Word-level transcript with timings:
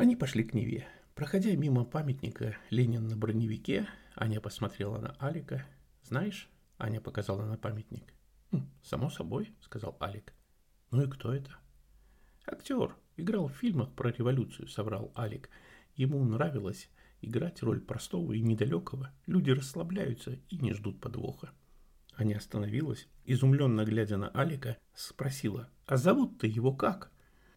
Они 0.00 0.16
пошли 0.16 0.44
к 0.44 0.54
Неве. 0.54 0.88
Проходя 1.14 1.54
мимо 1.54 1.84
памятника 1.84 2.56
Ленин 2.70 3.06
на 3.06 3.18
броневике, 3.18 3.86
Аня 4.16 4.40
посмотрела 4.40 4.96
на 4.96 5.14
Алика. 5.18 5.66
«Знаешь?»– 6.04 6.48
Аня 6.78 7.02
показала 7.02 7.44
на 7.44 7.58
памятник. 7.58 8.14
«Хм, 8.50 8.62
«Само 8.82 9.10
собой»,– 9.10 9.52
сказал 9.60 9.98
Алик. 10.00 10.32
«Ну 10.90 11.02
и 11.02 11.06
кто 11.06 11.34
это?» 11.34 11.50
«Актер. 12.46 12.96
Играл 13.18 13.48
в 13.48 13.52
фильмах 13.52 13.92
про 13.92 14.10
революцию»,– 14.10 14.68
соврал 14.70 15.12
Алик. 15.18 15.50
Ему 15.96 16.24
нравилось 16.24 16.88
играть 17.20 17.62
роль 17.62 17.82
простого 17.82 18.32
и 18.32 18.40
недалекого. 18.40 19.10
Люди 19.26 19.50
расслабляются 19.50 20.38
и 20.48 20.56
не 20.56 20.72
ждут 20.72 20.98
подвоха. 21.02 21.50
Аня 22.16 22.38
остановилась, 22.38 23.06
изумленно 23.26 23.84
глядя 23.84 24.16
на 24.16 24.30
Алика, 24.30 24.78
спросила, 24.94 25.68
«А 25.84 25.98
зовут-то 25.98 26.46
его 26.46 26.72
как?» 26.72 27.12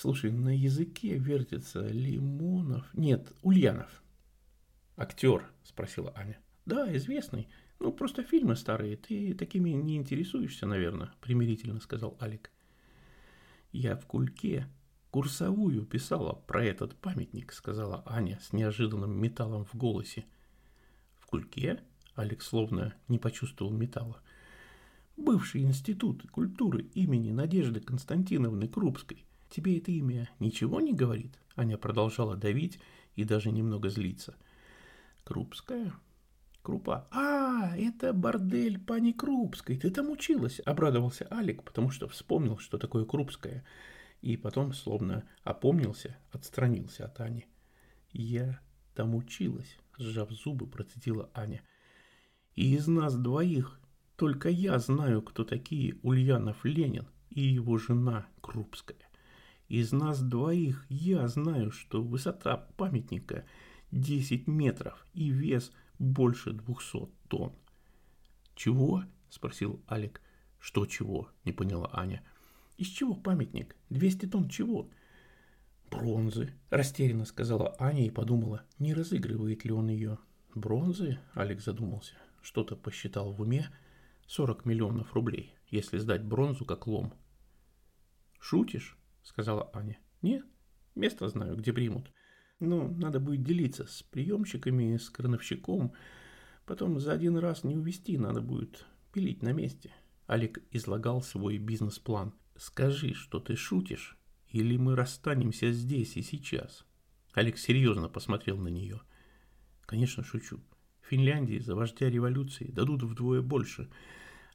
Слушай, 0.00 0.30
на 0.30 0.56
языке 0.56 1.18
вертится 1.18 1.84
Лимонов. 1.88 2.86
Нет, 2.94 3.32
Ульянов. 3.42 4.04
Актер, 4.96 5.50
спросила 5.64 6.12
Аня. 6.14 6.38
Да, 6.66 6.96
известный. 6.96 7.48
Ну, 7.80 7.90
просто 7.90 8.22
фильмы 8.22 8.54
старые. 8.54 8.96
Ты 8.96 9.34
такими 9.34 9.70
не 9.70 9.96
интересуешься, 9.96 10.66
наверное, 10.66 11.12
примирительно 11.20 11.80
сказал 11.80 12.16
Алик. 12.20 12.52
Я 13.72 13.96
в 13.96 14.06
кульке 14.06 14.68
курсовую 15.10 15.84
писала 15.84 16.34
про 16.46 16.64
этот 16.64 16.94
памятник, 16.94 17.52
сказала 17.52 18.04
Аня 18.06 18.38
с 18.40 18.52
неожиданным 18.52 19.20
металлом 19.20 19.64
в 19.64 19.74
голосе. 19.74 20.26
В 21.18 21.26
кульке? 21.26 21.82
Алекс 22.14 22.46
словно 22.46 22.94
не 23.08 23.18
почувствовал 23.18 23.72
металла. 23.72 24.22
Бывший 25.16 25.62
институт 25.62 26.22
культуры 26.30 26.82
имени 26.94 27.32
Надежды 27.32 27.80
Константиновны 27.80 28.68
Крупской. 28.68 29.24
Тебе 29.50 29.78
это 29.78 29.90
имя 29.90 30.28
ничего 30.38 30.80
не 30.80 30.92
говорит? 30.92 31.38
Аня 31.56 31.78
продолжала 31.78 32.36
давить 32.36 32.78
и 33.16 33.24
даже 33.24 33.50
немного 33.50 33.88
злиться. 33.88 34.36
Крупская? 35.24 35.92
Крупа. 36.62 37.08
А, 37.10 37.76
это 37.76 38.12
бордель 38.12 38.78
пани 38.78 39.12
Крупской. 39.12 39.78
Ты 39.78 39.90
там 39.90 40.10
училась, 40.10 40.60
обрадовался 40.64 41.26
Алик, 41.30 41.62
потому 41.62 41.90
что 41.90 42.08
вспомнил, 42.08 42.58
что 42.58 42.78
такое 42.78 43.04
Крупская. 43.04 43.64
И 44.20 44.36
потом, 44.36 44.72
словно 44.72 45.24
опомнился, 45.44 46.16
отстранился 46.30 47.06
от 47.06 47.20
Ани. 47.20 47.46
Я 48.12 48.60
там 48.94 49.14
училась, 49.14 49.78
сжав 49.96 50.30
зубы, 50.30 50.66
процедила 50.66 51.30
Аня. 51.34 51.62
И 52.54 52.74
из 52.74 52.86
нас 52.86 53.16
двоих 53.16 53.80
только 54.16 54.48
я 54.48 54.78
знаю, 54.78 55.22
кто 55.22 55.44
такие 55.44 55.94
Ульянов 56.02 56.64
Ленин 56.64 57.06
и 57.30 57.40
его 57.40 57.78
жена 57.78 58.26
Крупская. 58.40 59.07
Из 59.68 59.92
нас 59.92 60.22
двоих 60.22 60.86
я 60.88 61.28
знаю, 61.28 61.72
что 61.72 62.02
высота 62.02 62.56
памятника 62.56 63.44
10 63.90 64.46
метров 64.46 65.06
и 65.12 65.28
вес 65.28 65.72
больше 65.98 66.52
200 66.52 67.08
тонн. 67.28 67.52
«Чего?»– 68.54 69.04
спросил 69.28 69.82
Алик. 69.90 70.22
«Что 70.58 70.86
чего?»– 70.86 71.28
не 71.44 71.52
поняла 71.52 71.90
Аня. 71.92 72.22
«Из 72.78 72.86
чего 72.86 73.14
памятник? 73.14 73.76
200 73.90 74.26
тонн 74.26 74.48
чего?» 74.48 74.88
«Бронзы»,– 75.90 76.54
растерянно 76.70 77.26
сказала 77.26 77.76
Аня 77.78 78.06
и 78.06 78.10
подумала, 78.10 78.62
не 78.78 78.94
разыгрывает 78.94 79.64
ли 79.64 79.72
он 79.72 79.88
ее. 79.88 80.18
«Бронзы?»– 80.54 81.18
Алик 81.36 81.60
задумался. 81.60 82.14
Что-то 82.40 82.74
посчитал 82.74 83.32
в 83.32 83.42
уме. 83.42 83.68
40 84.26 84.64
миллионов 84.64 85.14
рублей, 85.14 85.54
если 85.68 85.98
сдать 85.98 86.24
бронзу 86.24 86.64
как 86.64 86.86
лом. 86.86 87.12
«Шутишь?» 88.38 88.98
Сказала 89.28 89.70
Аня. 89.74 89.98
Нет, 90.22 90.44
место 90.94 91.28
знаю, 91.28 91.56
где 91.56 91.72
примут. 91.72 92.10
Но 92.60 92.88
надо 92.88 93.20
будет 93.20 93.44
делиться 93.44 93.86
с 93.86 94.02
приемщиками, 94.02 94.96
с 94.96 95.10
крановщиком. 95.10 95.92
Потом 96.64 96.98
за 96.98 97.12
один 97.12 97.36
раз 97.36 97.62
не 97.62 97.76
увести, 97.76 98.18
надо 98.18 98.40
будет 98.40 98.86
пилить 99.12 99.42
на 99.42 99.52
месте. 99.52 99.92
Олег 100.26 100.62
излагал 100.70 101.22
свой 101.22 101.58
бизнес-план. 101.58 102.34
Скажи, 102.56 103.14
что 103.14 103.38
ты 103.38 103.54
шутишь, 103.54 104.18
или 104.48 104.76
мы 104.76 104.96
расстанемся 104.96 105.70
здесь 105.72 106.16
и 106.16 106.22
сейчас. 106.22 106.84
Олег 107.32 107.58
серьезно 107.58 108.08
посмотрел 108.08 108.56
на 108.58 108.68
нее. 108.68 109.00
Конечно, 109.86 110.24
шучу. 110.24 110.60
Финляндии 111.02 111.58
за 111.58 111.76
вождя 111.76 112.10
революции 112.10 112.70
дадут 112.70 113.02
вдвое 113.02 113.40
больше, 113.40 113.88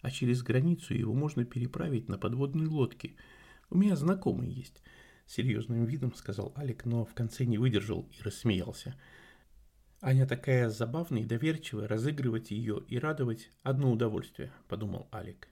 а 0.00 0.10
через 0.10 0.42
границу 0.42 0.92
его 0.92 1.14
можно 1.14 1.44
переправить 1.44 2.08
на 2.08 2.18
подводной 2.18 2.66
лодке– 2.66 3.16
у 3.72 3.78
меня 3.78 3.96
знакомый 3.96 4.50
есть, 4.50 4.82
серьезным 5.26 5.86
видом 5.86 6.14
сказал 6.14 6.52
Алик, 6.58 6.84
но 6.84 7.06
в 7.06 7.14
конце 7.14 7.46
не 7.46 7.56
выдержал 7.56 8.06
и 8.12 8.22
рассмеялся. 8.22 8.94
Аня 10.02 10.26
такая 10.26 10.68
забавная 10.68 11.22
и 11.22 11.24
доверчивая, 11.24 11.88
разыгрывать 11.88 12.50
ее 12.50 12.84
и 12.86 12.98
радовать 12.98 13.50
одно 13.62 13.90
удовольствие, 13.90 14.52
подумал 14.68 15.08
Алик. 15.10 15.48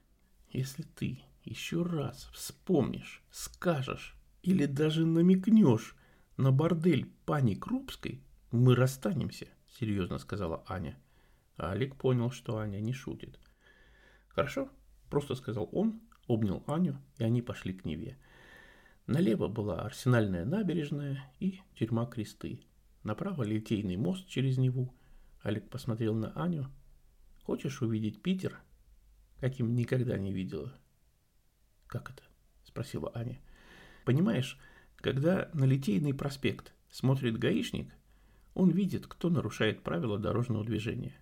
Если 0.49 0.83
ты 0.83 1.23
еще 1.43 1.81
раз 1.81 2.29
вспомнишь, 2.31 3.23
скажешь 3.31 4.15
или 4.43 4.67
даже 4.67 5.03
намекнешь 5.03 5.95
на 6.37 6.51
бордель 6.51 7.11
пани 7.25 7.55
Крупской, 7.55 8.21
мы 8.51 8.75
расстанемся, 8.75 9.47
серьезно 9.79 10.19
сказала 10.19 10.63
Аня. 10.67 10.95
Алик 11.57 11.95
понял, 11.95 12.29
что 12.29 12.59
Аня 12.59 12.81
не 12.81 12.93
шутит. 12.93 13.39
Хорошо, 14.27 14.69
просто 15.09 15.33
сказал 15.33 15.67
он 15.71 16.01
обнял 16.27 16.63
Аню, 16.67 16.97
и 17.17 17.23
они 17.23 17.41
пошли 17.41 17.73
к 17.73 17.85
Неве. 17.85 18.17
Налево 19.07 19.47
была 19.47 19.81
Арсенальная 19.81 20.45
набережная 20.45 21.23
и 21.39 21.59
тюрьма 21.75 22.05
Кресты. 22.05 22.61
Направо 23.03 23.43
Литейный 23.43 23.97
мост 23.97 24.27
через 24.27 24.57
Неву. 24.57 24.93
Олег 25.41 25.69
посмотрел 25.69 26.13
на 26.13 26.31
Аню. 26.33 26.67
«Хочешь 27.43 27.81
увидеть 27.81 28.21
Питер?» 28.21 28.59
«Каким 29.39 29.73
никогда 29.73 30.17
не 30.17 30.31
видела». 30.31 30.73
«Как 31.87 32.11
это?»– 32.11 32.23
спросила 32.63 33.11
Аня. 33.15 33.41
«Понимаешь, 34.05 34.59
когда 34.97 35.49
на 35.53 35.65
Литейный 35.65 36.13
проспект 36.13 36.73
смотрит 36.91 37.37
гаишник, 37.37 37.91
он 38.53 38.69
видит, 38.69 39.07
кто 39.07 39.29
нарушает 39.29 39.81
правила 39.81 40.19
дорожного 40.19 40.63
движения. 40.63 41.15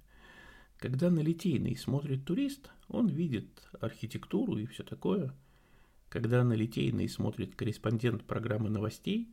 Когда 0.79 1.09
на 1.09 1.19
Литейный 1.19 1.75
смотрит 1.75 2.23
турист, 2.23 2.71
он 2.87 3.09
видит 3.09 3.67
архитектуру 3.81 4.57
и 4.57 4.65
все 4.65 4.83
такое. 4.83 5.35
Когда 6.07 6.41
на 6.45 6.53
Литейный 6.53 7.09
смотрит 7.09 7.53
корреспондент 7.55 8.23
программы 8.23 8.69
новостей, 8.69 9.29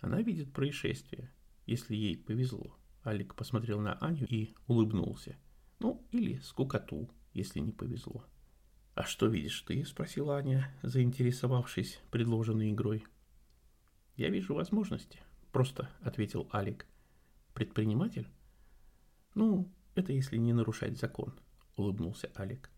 она 0.00 0.22
видит 0.22 0.52
происшествие, 0.52 1.32
если 1.66 1.96
ей 1.96 2.16
повезло. 2.16 2.76
Алик 3.04 3.34
посмотрел 3.34 3.80
на 3.80 3.94
Аню 3.94 4.24
и 4.26 4.54
улыбнулся. 4.68 5.36
Ну, 5.80 6.06
или 6.12 6.38
скукоту, 6.38 7.10
если 7.32 7.58
не 7.58 7.72
повезло. 7.72 8.24
«А 8.94 9.02
что 9.02 9.26
видишь 9.26 9.60
ты?»– 9.62 9.84
спросила 9.86 10.36
Аня, 10.36 10.72
заинтересовавшись 10.82 12.00
предложенной 12.12 12.70
игрой. 12.70 13.04
«Я 14.14 14.28
вижу 14.28 14.54
возможности»,– 14.54 15.18
просто 15.52 15.90
ответил 16.00 16.48
Алик. 16.54 16.86
«Предприниматель?» 17.52 18.28
«Ну, 19.34 19.68
это 19.94 20.12
если 20.12 20.36
не 20.36 20.52
нарушать 20.52 20.98
закон»,– 20.98 21.34
улыбнулся 21.76 22.30
Алик. 22.36 22.70